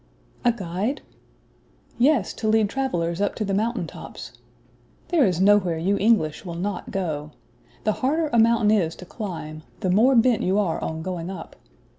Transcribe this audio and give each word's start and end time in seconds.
"A 0.43 0.51
guide?" 0.51 1.03
"Yes, 1.99 2.33
to 2.33 2.47
lead 2.47 2.69
travellers 2.71 3.21
up 3.21 3.35
to 3.35 3.45
the 3.45 3.53
mountain 3.53 3.85
tops. 3.85 4.31
There 5.09 5.27
is 5.27 5.39
nowhere 5.39 5.77
you 5.77 5.95
English 5.99 6.43
will 6.43 6.55
not 6.55 6.89
go. 6.89 7.33
The 7.83 7.91
harder 8.01 8.27
a 8.33 8.39
mountain 8.39 8.71
is 8.71 8.95
to 8.95 9.05
climb, 9.05 9.61
the 9.81 9.91
more 9.91 10.15
bent 10.15 10.41
you 10.41 10.57
are 10.57 10.83
on 10.83 11.03
going 11.03 11.29
up. 11.29 11.55